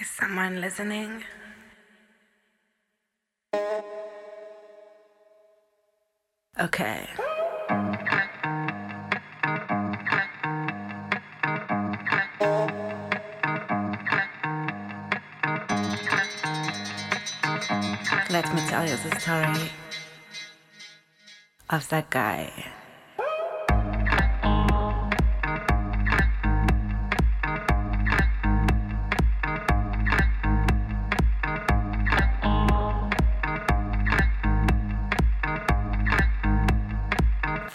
[0.00, 1.22] Is someone listening?
[6.58, 7.08] Okay.
[18.30, 19.70] Let me tell you the story
[21.70, 22.73] of that guy.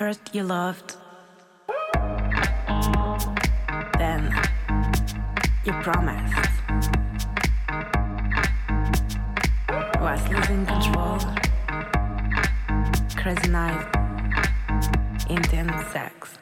[0.09, 0.95] First you loved,
[3.99, 4.33] then
[5.63, 6.49] you promised.
[10.01, 11.19] Was losing control,
[13.17, 13.85] crazy night,
[15.29, 16.39] intense sex.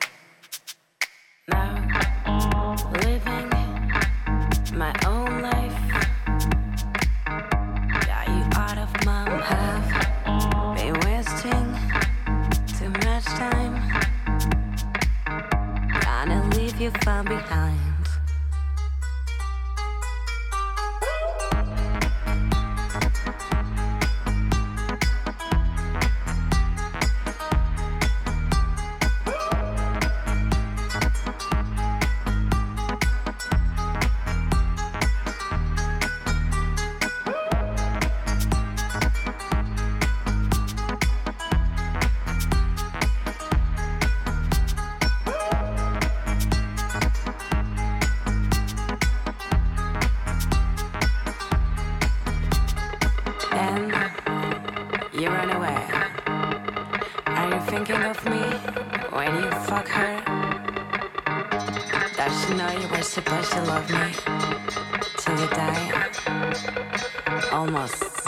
[57.67, 58.43] Thinking of me
[59.11, 60.21] when you fuck her?
[62.15, 64.07] Does she know you were supposed to love me
[65.17, 66.09] till you die?
[67.51, 68.26] Almost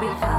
[0.00, 0.37] behind.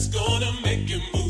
[0.00, 1.29] That's gonna make you move.